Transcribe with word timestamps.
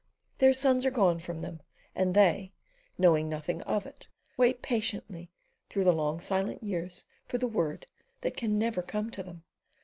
Their 0.39 0.55
sons 0.55 0.83
are 0.83 0.89
gone 0.89 1.19
from 1.19 1.41
them, 1.41 1.61
and 1.93 2.15
they, 2.15 2.53
knowing 2.97 3.29
nothing 3.29 3.61
of 3.61 3.85
it, 3.85 4.07
wait 4.35 4.63
patiently 4.63 5.29
through 5.69 5.83
the 5.83 5.93
long 5.93 6.19
silent 6.19 6.63
years 6.63 7.05
for 7.27 7.37
the 7.37 7.45
word 7.45 7.85
that 8.21 8.35
can 8.35 8.57
never 8.57 8.81
come 8.81 9.11
to 9.11 9.21
them. 9.21 9.43